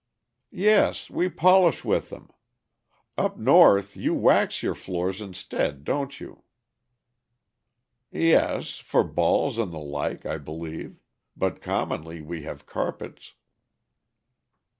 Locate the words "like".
9.77-10.25